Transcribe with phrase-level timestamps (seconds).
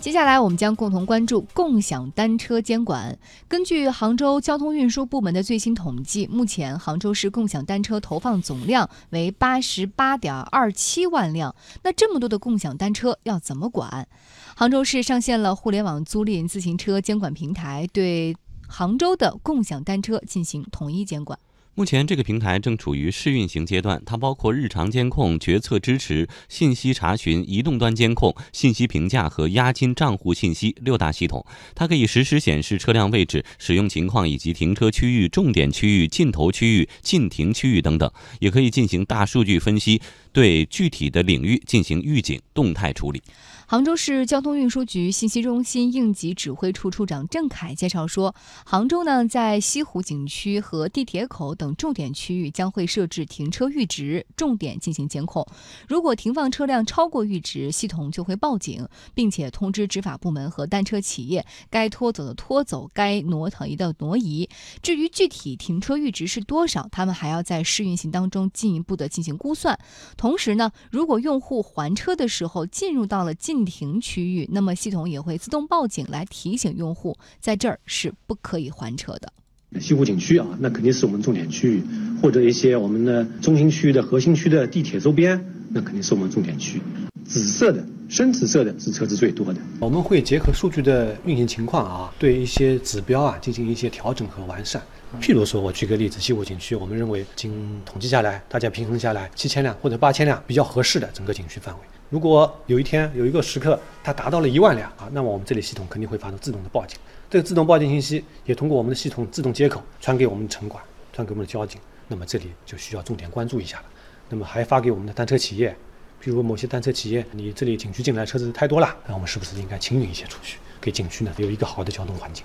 [0.00, 3.18] 接下来，我们将共同关注共享单车监管。
[3.48, 11.52] 根据杭州交通运输部门的最新统计，目前杭州市共享单车投放总量为八十八点二七万辆。
[11.82, 14.06] 那这么多的共享单车要怎么管？
[14.54, 18.36] 杭州市上线了互联网租赁自行车监管平台，对
[18.68, 21.36] 杭州的共享单车进行统一监管。
[21.78, 31.46] 目前，这个平台正处于试运行阶段，它包括日常监控、决策支持、信息查询、移动端监控、信息评价和押金账户信息六大系统。
[31.76, 38.10] 它可以实时显示车辆位置、使用情况以及停车区域、重点区域、尽头区域、禁停区域等等，
[38.40, 40.02] 也可以进行大数据分析，
[40.32, 43.22] 对具体的领域进行预警、动态处理。
[43.70, 55.46] 杭州市交通运输局信息中心应急指挥处处长郑凯介绍说，杭州呢在西湖景区和地铁口等重点区域将会设置停车阈值，重点进行监控。
[55.86, 64.48] 如果停放车辆超过阈值，系统就会报警，并且通知执法部门和单车企业，该拖走的拖走，该挪腾移的挪移。
[64.80, 69.78] 至于具体停车阈值是多少，他们还要在试运行当中进一步的进行估算。
[70.16, 79.32] 同时呢，如果用户还车的时候进入到了近禁停区域，那么系统也会自动报警来提醒用户，在这儿是不可以还车的。
[79.80, 81.82] 西湖景区啊，那肯定是我们重点区域，
[82.22, 86.80] 或者一些我们的中心区的核心区的地铁周边，那肯定是我们重点区。
[87.24, 89.60] 紫色的、深紫色的是车子最多的。
[89.80, 94.80] 我们会结合数据的运行情况啊，对一些指标啊进行一些调整和完善。
[95.20, 101.80] 譬如说，我举个例子，西湖景区，我们认为经统计下来，大家平衡下来，七千辆或者八千辆比较合适的整个景区范围。
[102.10, 106.98] 如果有一天有一个时刻，它达到了一万辆啊，那么我们这里系统肯定会发出自动的报警。
[107.28, 111.78] 这个自动报警信息也通过我们的系统自动接口传给我们的城管，传给我们的交警。
[112.06, 113.84] 那么这里就需要重点关注一下了。
[114.30, 115.76] 那么还发给我们的单车企业，
[116.18, 122.42] 比如某些单车企业，你这里景区进来车子太多了，那我们是不是应该清运一些出去，给景区呢有一个好的交通环境？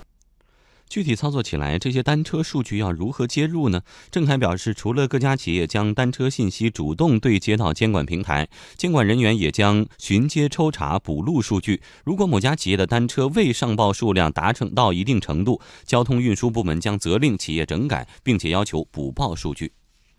[0.94, 3.82] 具体操作起来，这些单车数据要如何接入呢？
[4.12, 11.82] 郑凯表示，除了各家企业将单车信息主动对接到监管平台，监管人员也将巡街抽查补录数据。
[12.04, 19.72] 如果某家企业的单车未上报数量达成到一定程度，交通运输部门将责令企业整改，并且要求补报数据。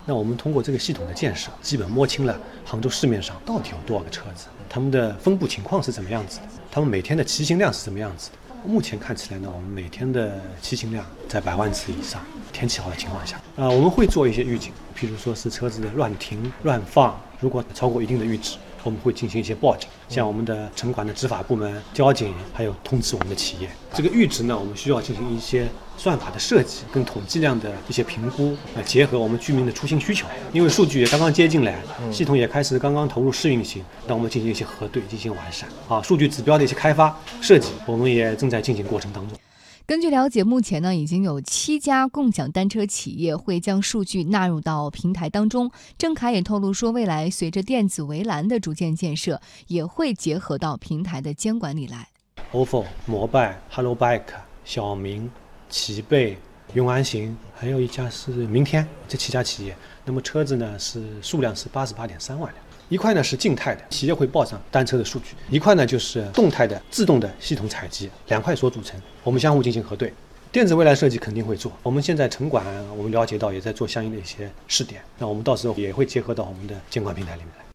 [0.04, 8.36] 那我们通过这个系统的建设，基本摸清了杭州市面上到底有多少个车子，他们的分布情况是怎么样子的，他们每天的骑行量是怎么样子的。
[8.66, 12.20] 目前看起来呢，我们每天的骑行量在百万次以上。
[12.52, 18.56] 天气好的情况下，啊，我们会做一些预警，譬如说是车子的乱停乱放，如果超过一定的阈值。
[18.82, 23.68] 我们会进行一些报警，像我们的城管的执法部门、交警，还有通知我们的企业。
[23.92, 30.26] 这个阈值呢，我们需要进行一些算法的设计，跟统计量的一些评估，来结合我们居民的出行需求。
[30.52, 35.68] 因为数据也刚刚接进来，系统也开始刚刚投入试运行，那我们进行一些核对，进行完善。
[35.88, 39.38] 啊，数据指标的一些开发设计，我们也正在进行过程当中。
[39.86, 45.70] 根据了解，目前呢已经有七家共享单车企业会将数据纳入到平台当中。
[45.96, 52.08] 郑凯也透露说，未来随着电子围栏的逐渐建设，也会结合到平台的监管里来。
[52.52, 54.22] ofo、摩拜、Hello Bike、
[54.64, 55.30] 小明、
[55.68, 56.36] 齐贝、
[56.74, 62.64] 永安行，还有一家是明天，这七家企业，那么车子呢是数量是八十八点三万辆。
[62.88, 70.12] 一块呢是静态的，企业会报上单车的数据；一块呢就是动态的、自动的系统采集，两块所组成，我们相互进行核对。
[70.52, 72.64] 电子未来设计肯定会做，我们现在城管
[72.96, 77.65] 我们了解到也在做相应的一些试点，那我们到时候也会结合到我们的监管平台里面来。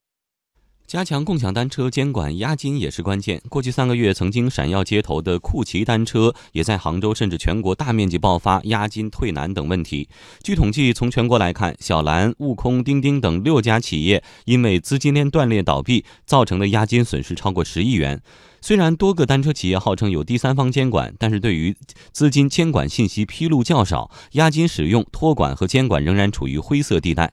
[0.87, 3.41] 加强共享单车监管，押金也是关键。
[3.47, 10.09] 过去三个月，曾经闪耀街头的酷骑单车，也在杭州甚至全国大面积爆发押金退难等问题。
[10.43, 18.21] 据统计，从全国来看，小蓝、悟空、钉钉等六家企业因为资金链断裂倒闭，造成的押金损失超过十亿元。
[18.59, 21.73] 虽然多个单车企业号称有第三方监管，但是对于
[22.11, 27.31] 资金监管信息披露较少，押金使用、托管和监管仍然处于灰色地带。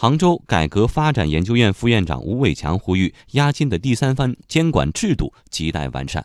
[0.00, 6.24] 杭州改革发展研究院副院长吴伟强呼吁，押金的第三方监管制度亟待完善。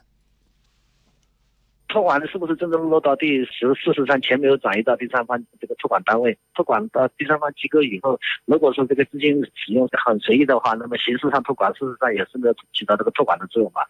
[1.87, 13.90] 托管的是不是真正落到第十事实上钱没有转移到第三方这个托管单位，托管到第三方机构以后，如果说这个资金使用很随意的话，那么形式上托管，事实上也是没有起到这个托管的作用吧。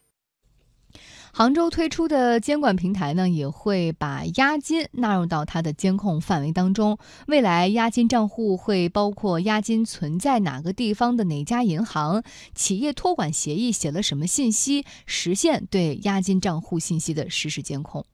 [1.36, 7.00] 杭州推出的监管平台呢，也会把押金纳入到它的监控范围当中。
[7.26, 12.22] 未来押金账户会包括押金存在哪个地方的哪家银行，
[12.54, 18.06] 企业托管协议写了什么信息，实现对押金账户信息的实时监控。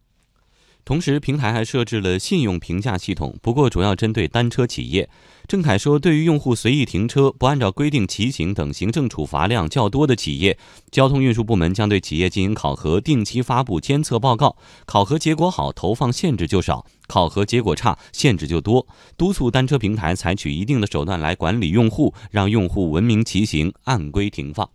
[0.90, 5.08] 同时，平台还设置了信用评价系统，不过主要针对单车企业。
[5.48, 10.58] 郑凯说，对于用户随意停车、不按照规定骑行等行政处罚量较多的企业，
[10.90, 14.58] 交通运输部门将对企业进行考核，定期发布监测报告。
[14.88, 18.88] 考核结果好，投放限制就少；考核结果差，限制就多。
[19.16, 24.68] 督促单车平台采取一定的手段来管理用户，让用户文明骑行，按规停放。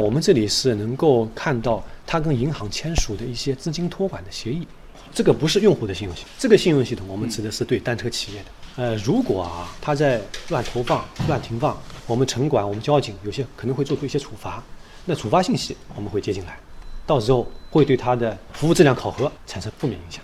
[0.00, 4.66] 我们这里是能够看到他跟银行签署的一些资金托管的协议。
[5.14, 8.46] 这个不是用户的信用系统，这个信用系统我们指的是对单车企业的。
[8.76, 14.62] 呃，如果啊他在乱投放、乱停放，我们城管、我们交警有些可能会做出一些处罚。
[15.04, 16.58] 那处罚信息我们会接进来，
[17.06, 20.22] 到时候会对他的服务质量考核产生负面影响。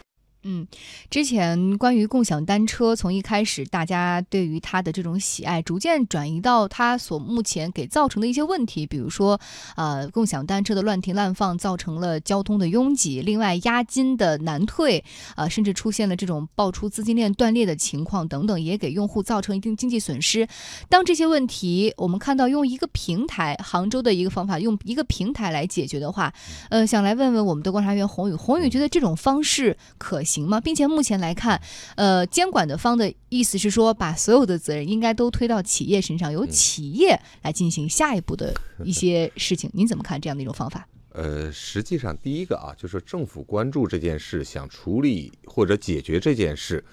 [0.51, 0.67] 嗯，
[1.11, 9.39] 之前关于共享单车，从一开始大家对于它的这种喜爱，逐渐转移到它所目前给造成的一些问题，比如说，
[9.77, 15.05] 呃，共享单车的乱停乱放造成了交通的拥挤，另外押金的难退，
[15.37, 20.49] 啊，甚至出现了这种爆出资金链断裂的情况等等，也给用户造成一定经济损失。
[20.89, 26.33] 当这些问题我们看到用一个平台，杭州的一个方法，用一个平台来解决的话，
[26.71, 30.23] 呃，想来问问我们的观察员洪宇，洪宇觉得这种方式可。
[30.29, 30.61] 行吗？
[30.61, 31.61] 并且目前来看，
[31.97, 38.53] 呃，监管的方的意思是说，把所有的责任应该都推到企业身上，由企业来进行下一步的
[38.85, 39.71] 一些事情。
[39.73, 40.87] 您怎么看这样的一种方法？
[41.13, 46.85] 呃，实际上，第一个啊，就是政府关注这件事，想处理或者解决这件事，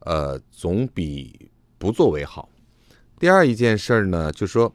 [0.00, 2.48] 呃，总比不作为好。
[3.18, 4.72] 第二一件事儿呢，就是说，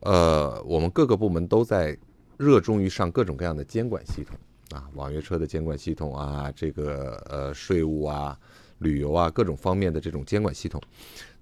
[0.00, 1.96] 呃，我们各个部门都在
[2.36, 4.36] 热衷于上各种各样的监管系统。
[4.70, 8.38] 啊，网约车的监管系统啊，这个呃税务啊、
[8.78, 10.80] 旅游啊各种方面的这种监管系统，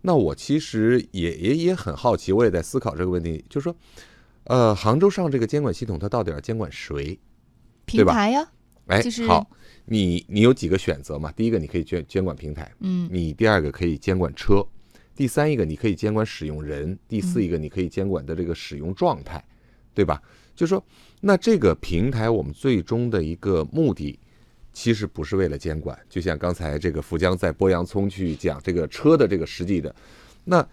[0.00, 3.76] 那我其实也也也很好奇，我也在思考这个问题，就是说，
[4.44, 7.18] 呃，杭州上这个监管系统，它到底要监管谁？
[7.84, 8.48] 平台呀，
[8.86, 9.48] 哎，好，
[9.86, 11.30] 你你有几个选择嘛？
[11.32, 14.66] 第一个你可以监监管平台，嗯，你第二个可以监管车，
[15.14, 19.44] 第三一个你可以监管使用人，第四一个你可以监管的这个使用状态，
[19.94, 20.22] 对吧？
[20.54, 20.84] 就说，
[21.20, 24.18] 那这个平台我们最终的一个目的，
[24.72, 25.98] 其实不是为了监管。
[26.08, 29.94] 就像刚才这个福江在剥洋葱去讲这个车的这个实际的，
[30.44, 30.66] 那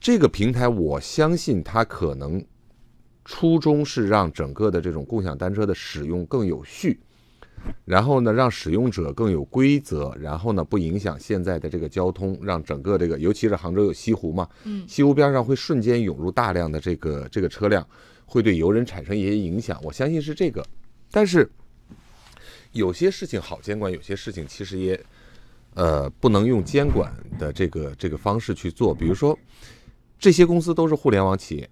[0.00, 2.42] 这个平台我相信它可能
[3.24, 6.98] 初衷是让整个的这种共享单车的使用更有序，
[7.84, 17.86] 然后呢让使用者更有规则，然后呢不影响现在的这个交通，让整个这个尤其是杭州有西湖嘛，嗯，西湖边上会瞬间涌入大量的这个这个车辆。
[18.30, 20.62] 会对游人产生一些影响，我相信是这个。
[21.10, 21.50] 但是
[22.72, 25.02] 有些事情好监管，有些事情其实也
[25.72, 28.94] 呃不能用监管的这个这个方式去做。
[28.94, 29.36] 比如说，
[30.18, 31.70] 这些公司都是互联网企业，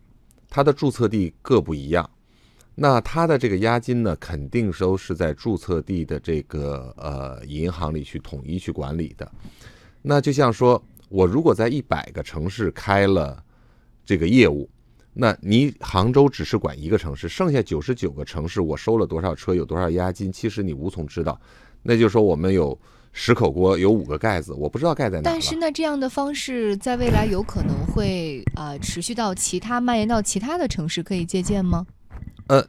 [0.49, 2.09] 它的注册地各不一样，
[2.75, 9.31] 那它的这个押金呢，肯定都是在注册地的这个呃银行里去统一去管理的。
[10.01, 13.45] 那就像说我如果在一百个城市开了
[14.07, 14.67] 这个业务。
[15.19, 21.41] 那你杭州只是管一个城市，剩下九十九个城市，我收了多少车，有多少押金，其实你无从知道。
[21.83, 22.79] 那就是说，我们有
[23.13, 25.23] 十口锅，有五个盖子，我不知道盖在哪。
[25.25, 31.87] 但是呢，这样的方式在未来有可能会呃持续到其他蔓延到其他的城市，可以借鉴吗？
[32.49, 32.63] 呃，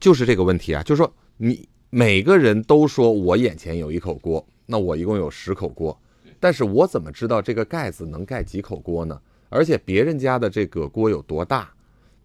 [0.00, 5.96] 就是这个问题啊，就是说你每个人都说我眼前有一口锅，那我一共有十口锅，
[6.40, 9.20] 但是我怎么知道这个盖子能盖几口锅呢？
[9.52, 11.68] 而且别人家的这个锅有多大？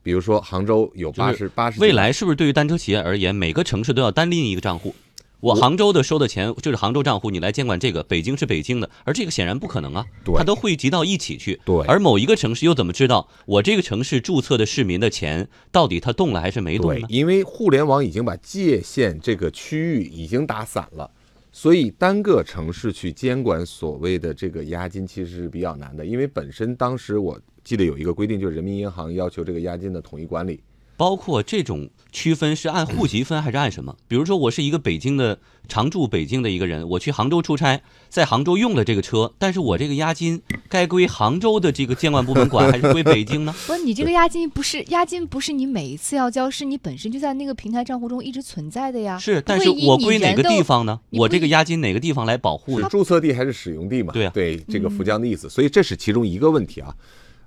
[0.02, 1.82] 比如说杭州有八十八十。
[1.82, 4.96] 未来是不是对于单车企业而言，每个城市都要单拎一个账户？
[5.40, 10.06] 我杭州的收的钱就是杭州账户，你来监管这个；北京是北京的，而这个显然不可能啊，
[10.36, 11.60] 它都汇集到一起去。
[11.64, 11.86] 对。
[11.86, 17.06] 而某一个城市又怎么知道我这个城市注册的市民的钱到底它动了还是没动呢？
[17.10, 21.12] 因为互联网已经把界限这个区域已经打散了。
[21.60, 30.62] 所以单个城市去监管所谓的这个押金，其实是比较难的，因为本身当时我记得有一个规定，就是人民银行要求这个押金的统一管理。
[30.98, 33.96] 包括这种区分是按户籍分还是按什么？
[34.08, 35.38] 比如说我是一个北京的
[35.68, 43.54] 常住北京的一个人，我去杭州出差，在杭州用了这个车，但是我这个押金该归杭州的这个监管部门管，还是归北京呢？
[43.68, 49.20] 不是，你这个押金不是押金，不是你每一次要交，是你本身就在那个平台账户中一直存在的呀。
[49.20, 51.00] 是，但是我归哪个地方呢？
[51.12, 52.88] 我这个押金哪个地方来保护呢？
[52.90, 54.12] 注册地还是使用地嘛？
[54.14, 56.96] 对啊，对这个福江的意思，所以这是其中一个问题啊。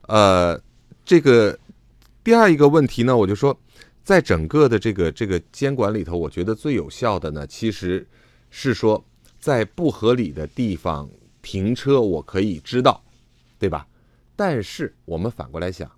[0.07, 0.61] 呃，
[1.05, 1.59] 这个。
[2.23, 3.59] 第二一个问题呢，我就说，
[4.05, 8.07] 在整个的这个这个监管里头，我觉得最有效的呢，其实
[8.51, 9.03] 是说，
[9.39, 11.09] 在不合理的地方
[11.41, 13.03] 停车，我可以知道，
[13.59, 13.87] 对吧？
[14.37, 15.91] 但是我们反过来想，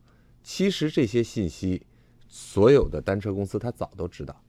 [0.45, 1.83] 其实这些信息，
[2.29, 4.41] 所有的单车公司他早都知道。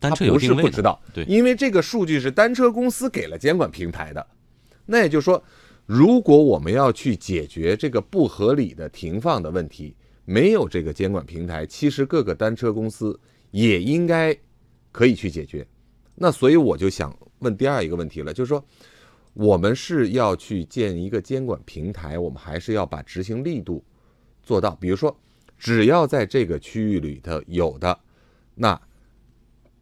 [0.00, 4.24] 单车它不是不知道，对因为这个数据是单车公司给了监管平台的。
[4.86, 5.42] 那也就是说，
[5.84, 9.96] 如果我们要去解决这个不合理的停放的问题，
[10.30, 13.18] 没有这个监管平台，其实各个单车公司
[13.50, 14.38] 也应该
[14.92, 15.66] 可以去解决。
[16.16, 18.62] 那所以我就想问第二一个问题了，就是说，
[19.32, 23.82] 我们是要去建一个监管平台，我们还是要把执行力度
[24.42, 24.76] 做到？
[24.76, 25.18] 比如说，
[25.56, 27.98] 只要在这个区域里头有的，
[28.54, 28.78] 那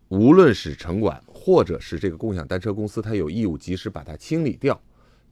[0.06, 4.80] 无论是城管或者是这个共享单车公司，它有义务及时把它清理掉。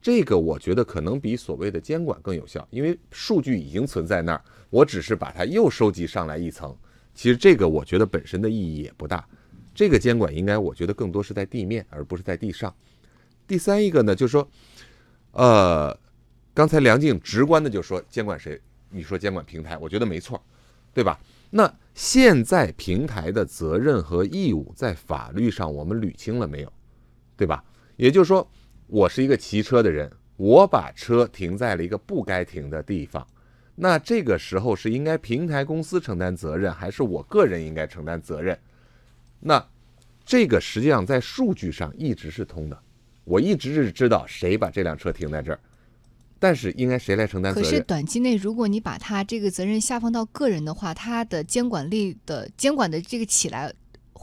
[0.05, 6.77] 这个我觉得可能比所谓的监管更有效，因为数据已经存在那儿，我只是把它又收集上来一层。
[7.15, 9.27] 其实这个我觉得本身的意义也不大。
[9.75, 12.75] 这个监管应该我觉得更多是在地面，而不是在地上。
[13.47, 14.47] 第三一个呢，就是说，
[15.31, 15.99] 呃，
[16.53, 18.61] 刚才梁静直观的就说监管谁？
[18.91, 20.39] 你说监管平台，我觉得没错，
[20.93, 21.19] 对吧？
[21.49, 26.71] 那现在平台的责任和义务在法律上我们捋清了没有？
[27.39, 27.65] 对吧？
[27.97, 28.47] 也就是说，
[28.87, 33.27] 我是一个骑车的人，我把车停在了一个不该停的地方，
[33.75, 38.59] 那这个时候是应该平台公司承担责任，还是我个人应该承担责任？
[39.41, 39.65] 那
[40.25, 42.79] 这个实际上在数据上一直是通的，
[43.25, 45.61] 我一直是知道谁把这辆车停在这儿，
[46.39, 47.83] 但是应该谁来承担责任可是？
[47.83, 53.73] 短期内，如果你把它这个责任下放到个人的话，它的监管力的监管的这个起来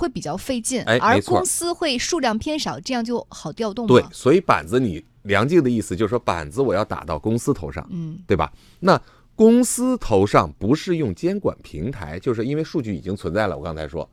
[0.01, 4.03] 会比较费劲，而哎没错公司会数量偏少，这样就好调动对，。
[4.11, 8.51] 所以板子你梁静的意思就是说板子我要打到公司头上，嗯，对吧？
[8.79, 8.99] 那
[9.35, 13.55] 公司头上不是用监管平台，就是因为数据已经存在了。
[13.57, 14.09] 我刚才说，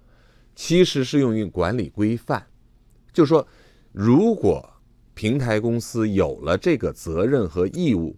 [0.54, 2.46] 其实是用于管理规范，
[3.12, 3.46] 就是说，
[3.92, 4.68] 如果
[5.14, 8.16] 平台公司有了这个责任和义务，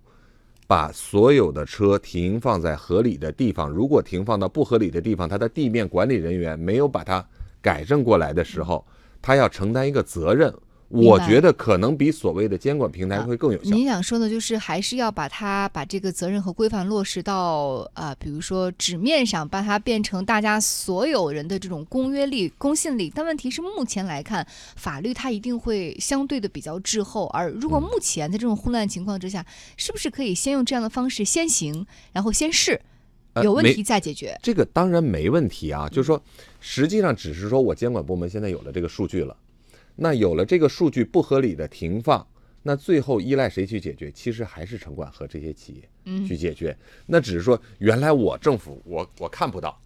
[0.66, 7.26] 把所有的车停放在合理的地方，如果停放到不合理的地方，它的地面管理人员没有把它
[7.62, 8.84] 改正过来的时候，
[9.22, 10.54] 他要承担一个责任。
[10.92, 13.70] 我觉得可能比所谓的监管平台会更有效。
[13.70, 23.08] 您想说的就是还是要把它把这个责任和规范落实到啊、比如说纸面上，把它变成大家所有人的这种公约力、公信力。
[23.14, 27.26] 但问题是，目前来看，法律它一定会相对的比较滞后。
[27.26, 32.80] 而如果嗯目前在这种混乱情况之下，是不是可以先用这样的方式先行，然后先试，
[33.34, 34.38] 呃有问题再解决？
[34.42, 36.22] 这个当然没问题啊，就是说，
[36.60, 39.36] 实际上只是说我监管部门现在有了这个数据了，
[39.96, 42.26] 那有了这个数据不合理的停放，
[42.62, 44.10] 那最后依赖谁去解决？
[44.10, 46.76] 其实还是城管和这些企业嗯去解决。
[47.06, 49.80] 那只是说，原来我政府我我看不到，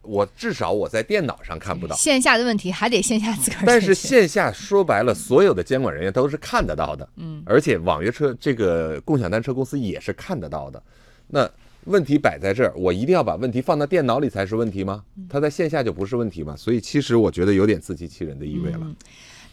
[0.00, 10.82] 我至少我在电脑上看不到，线下的问题还得线下自个儿但是线下说白了，所有的监管人员都是看得到的，嗯，而且网约车这个共享单车公司也是看得到的。
[11.28, 11.48] 那
[11.84, 15.02] 问题摆在这儿，我一定要把问题放到电脑里才是问题吗？
[15.16, 16.54] 嗯它在线下就不是问题吗？
[16.56, 18.80] 所以其实我觉得有点自欺欺人的意味了。
[18.82, 18.96] 嗯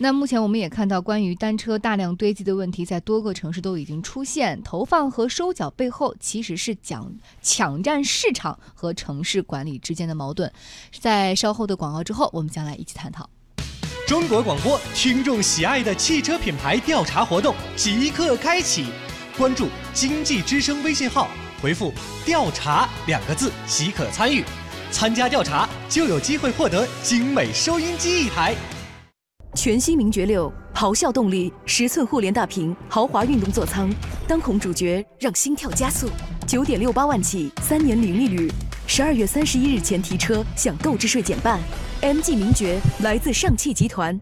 [0.02, 4.64] 那目前我们也看到，关于单车大量堆积的问题，在多个城市都已经出现。
[4.64, 10.50] 投放和收缴背后，其实是讲抢占市场和城市管理之间的矛盾。
[11.02, 13.30] 在稍后的广告之后，我们将来一起探讨。
[14.08, 18.86] 中国广播听众喜爱的汽车品牌调查活动即刻开启，
[19.38, 21.28] 关注“经济之声”微信号，
[21.62, 21.94] 回复
[22.26, 24.44] “调查”两个字即可参与。
[24.92, 28.56] 参加调查就有机会获得精美收音机一台。
[29.56, 33.90] 全新名爵六，咆哮动力，十寸互联大屏，豪华运动座舱，
[34.28, 36.10] 当红主角让心跳加速。
[36.48, 38.52] 九点六八万起，三年零利率，
[38.88, 41.60] 十二月三十一日前提车享购置税减半。
[42.02, 44.20] MG 名爵来自上汽集团。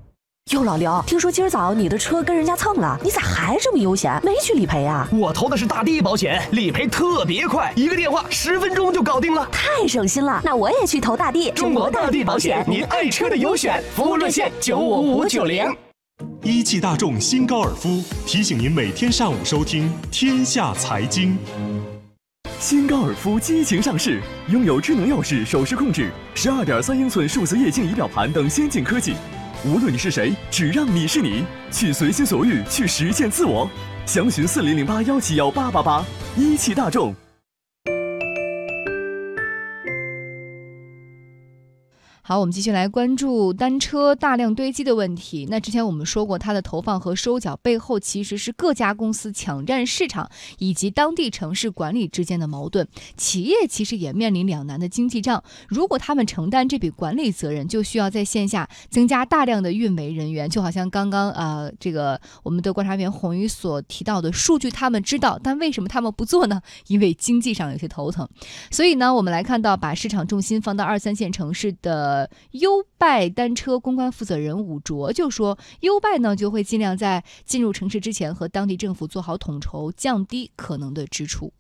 [0.52, 4.18] 哟，老刘，听说今儿早你的车跟人家蹭了，你咋还这么悠闲？
[4.24, 5.06] 没去理赔啊？
[5.12, 9.46] 我投的是大地保险，理赔特别快，一个电话十分钟就搞定了。
[9.52, 11.52] 太省心了，那我也去投大地。
[11.52, 15.66] 中国大地保险，您爱车的优选，服务热线九五五九零。
[16.44, 21.38] 一汽大众新高尔夫提醒您每天上午收听《天下财经》。
[22.58, 29.14] 新高尔夫激情上市，拥有智能钥匙、手势控制、十二点三英寸数字液晶仪表盘等先进科技。
[29.66, 33.70] 无论你是谁，只让你是你，去随心所欲，去实现自我。
[34.06, 36.06] 详询四零零八幺七幺八八八，
[36.38, 37.14] 一汽大众。
[42.28, 45.48] 好，我们继续来关注单车大量堆积的问题。
[45.50, 52.86] 那之前我们说过，它的投放和收缴背后其实是各家公司抢占市场以及当地城市管理之间的矛盾。
[53.16, 55.42] 企业其实也面临两难的经济账。
[55.70, 60.50] 如果他们承担这笔管理责任，就需要在线下增加大量的运维人员。
[60.50, 66.62] 就好像刚刚呃，这个我们的观察员红宇所提到的数据，他们知道，但为什么他们不做呢？
[66.88, 68.28] 因为经济上有些头疼。
[68.70, 72.17] 所以呢，我们来看到，把市场重心放到二三线城市的。
[72.18, 81.52] 的优拜单车公关负责人武卓就说，优拜呢就会尽量在进入城市之前和当地政府做好统筹，降低可能的支出。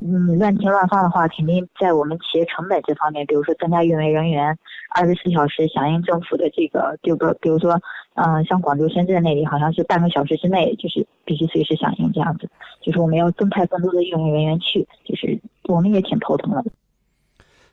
[0.00, 4.58] 嗯，乱停乱放的话，肯定在我们企业成本这方面，比如说增加运维人员，
[4.90, 7.80] 二十四小时响应政府的这个，就比比如说，
[8.14, 12.50] 嗯，像广州、深圳那里，好像是半个小时之内就是必须随时响应这样子，
[12.82, 16.64] 就是我们要增派更多的运维人员去，就是我们也挺头疼的。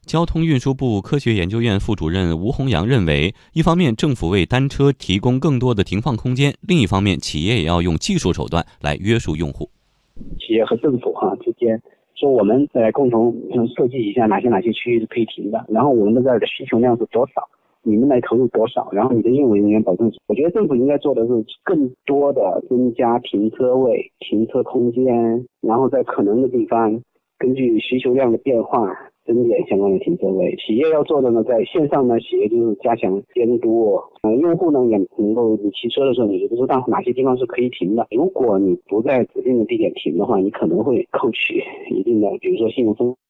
[0.06, 9.70] 交通运输部科学研究院副主任吴洪阳认为，一方面政府为单车提供更多的停放空间，另一方面企业也要用技术手段来约束用户。
[10.40, 11.82] 企业和政府哈之间。
[12.14, 13.34] 说我们在共同
[13.76, 17.42] 设计一下哪些哪些区域是可以停的，然后我们的这儿的需求量是多少，
[17.82, 20.12] 你们来投入多少，然后你的运维人员保证。
[20.28, 27.02] 我觉得政府应该做的是更多的增加停车位、停车空间，然后在可能的地方
[27.40, 28.96] 根据需求量的变化。
[29.34, 38.06] 增点相关的停车位，企业要做的呢，在线上呢，企业就是加强监督，呃，用户呢也能够你骑车的时候，你就不知道哪些地方是可以停的。
[38.12, 43.16] 如果你不在指定的地点停的话，你可能会扣取一定的，比如说信用分。